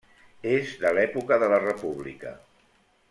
És 0.53 0.71
de 0.85 0.93
l'època 0.97 1.39
de 1.43 1.49
la 1.53 1.59
República. 1.67 2.33